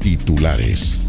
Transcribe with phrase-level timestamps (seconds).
[0.00, 1.00] Titulares.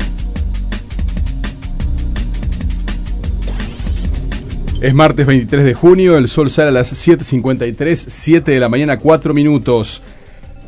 [4.82, 8.98] Es martes 23 de junio, el sol sale a las 7.53, 7 de la mañana,
[8.98, 10.02] 4 minutos.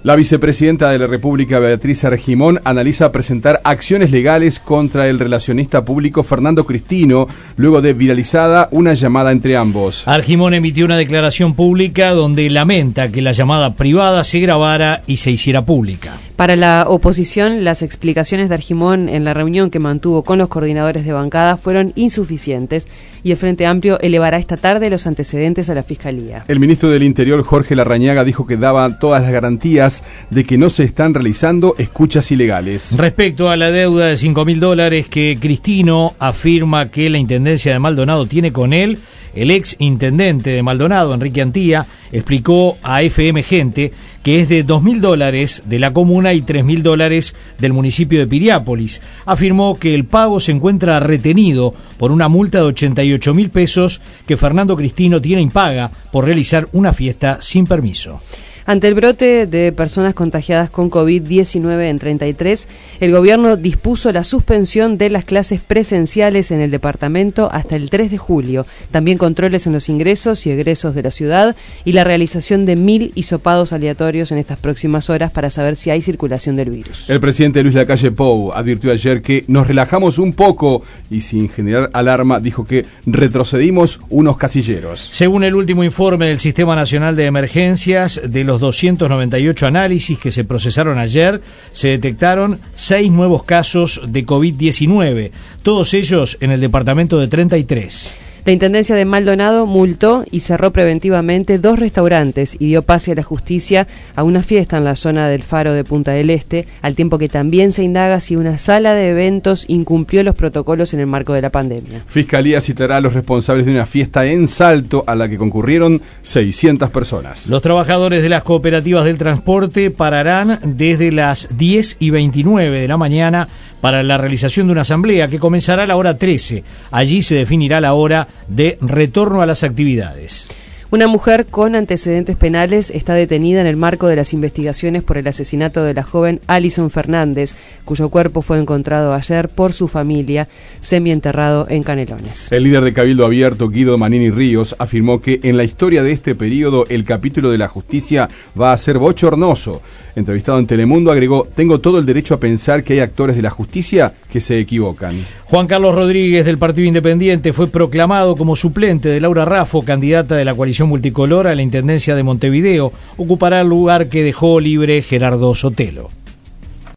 [0.04, 6.24] La vicepresidenta de la República, Beatriz Argimón, analiza presentar acciones legales contra el relacionista público
[6.24, 10.06] Fernando Cristino, luego de viralizada una llamada entre ambos.
[10.06, 15.32] Argimón emitió una declaración pública donde lamenta que la llamada privada se grabara y se
[15.32, 16.18] hiciera pública.
[16.36, 21.06] Para la oposición, las explicaciones de Argimón en la reunión que mantuvo con los coordinadores
[21.06, 22.88] de bancada fueron insuficientes
[23.24, 26.44] y el Frente Amplio elevará esta tarde los antecedentes a la Fiscalía.
[26.48, 30.72] El ministro del Interior, Jorge Larrañaga, dijo que daba todas las garantías de que no
[30.72, 32.98] se están realizando escuchas ilegales.
[32.98, 37.80] Respecto a la deuda de 5 mil dólares que Cristino afirma que la Intendencia de
[37.80, 38.98] Maldonado tiene con él,
[39.36, 43.92] el ex intendente de Maldonado, Enrique Antía, explicó a FM Gente
[44.24, 48.20] que es de 2 mil dólares de la comuna y 3 mil dólares del municipio
[48.20, 49.02] de Piriápolis.
[49.26, 54.38] Afirmó que el pago se encuentra retenido por una multa de 88 mil pesos que
[54.38, 58.22] Fernando Cristino tiene impaga por realizar una fiesta sin permiso.
[58.66, 62.68] Ante el brote de personas contagiadas con COVID-19 en 33,
[63.02, 68.10] el gobierno dispuso la suspensión de las clases presenciales en el departamento hasta el 3
[68.10, 72.66] de julio, también controles en los ingresos y egresos de la ciudad y la realización
[72.66, 77.10] de mil hisopados aleatorios en estas próximas horas para saber si hay circulación del virus.
[77.10, 81.90] El presidente Luis Lacalle Pou advirtió ayer que nos relajamos un poco y sin generar
[81.92, 85.02] alarma dijo que retrocedimos unos casilleros.
[85.12, 90.32] Según el último informe del Sistema Nacional de Emergencias de los los 298 análisis que
[90.32, 95.32] se procesaron ayer, se detectaron seis nuevos casos de COVID-19,
[95.64, 98.33] todos ellos en el departamento de 33.
[98.46, 103.24] La Intendencia de Maldonado multó y cerró preventivamente dos restaurantes y dio pase a la
[103.24, 107.18] justicia a una fiesta en la zona del Faro de Punta del Este, al tiempo
[107.18, 111.32] que también se indaga si una sala de eventos incumplió los protocolos en el marco
[111.32, 112.04] de la pandemia.
[112.06, 116.90] Fiscalía citará a los responsables de una fiesta en Salto a la que concurrieron 600
[116.90, 117.48] personas.
[117.48, 122.98] Los trabajadores de las cooperativas del transporte pararán desde las 10 y 29 de la
[122.98, 123.48] mañana
[123.80, 126.64] para la realización de una asamblea que comenzará a la hora 13.
[126.92, 130.48] Allí se definirá la hora de retorno a las actividades.
[130.94, 135.28] Una mujer con antecedentes penales está detenida en el marco de las investigaciones por el
[135.28, 140.48] asesinato de la joven Alison Fernández, cuyo cuerpo fue encontrado ayer por su familia,
[140.82, 142.52] semienterrado en Canelones.
[142.52, 146.36] El líder de Cabildo Abierto, Guido Manini Ríos, afirmó que en la historia de este
[146.36, 149.82] periodo el capítulo de la justicia va a ser bochornoso.
[150.16, 153.50] Entrevistado en Telemundo, agregó, tengo todo el derecho a pensar que hay actores de la
[153.50, 155.26] justicia que se equivocan.
[155.46, 160.46] Juan Carlos Rodríguez del Partido Independiente fue proclamado como suplente de Laura Raffo, candidata de
[160.46, 165.54] la coalición multicolor a la Intendencia de Montevideo ocupará el lugar que dejó libre Gerardo
[165.56, 166.10] Sotelo.